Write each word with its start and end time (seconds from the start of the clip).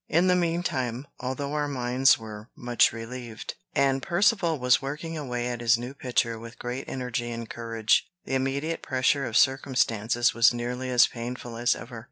In 0.09 0.25
the 0.25 0.35
mean 0.35 0.63
time, 0.63 1.05
although 1.19 1.53
our 1.53 1.67
minds 1.67 2.17
were 2.17 2.49
much 2.55 2.91
relieved, 2.91 3.53
and 3.75 4.01
Percivale 4.01 4.57
was 4.57 4.81
working 4.81 5.15
away 5.15 5.47
at 5.47 5.61
his 5.61 5.77
new 5.77 5.93
picture 5.93 6.39
with 6.39 6.57
great 6.57 6.85
energy 6.89 7.29
and 7.29 7.47
courage, 7.47 8.09
the 8.25 8.33
immediate 8.33 8.81
pressure 8.81 9.27
of 9.27 9.37
circumstances 9.37 10.33
was 10.33 10.55
nearly 10.55 10.89
as 10.89 11.05
painful 11.05 11.55
as 11.55 11.75
ever. 11.75 11.99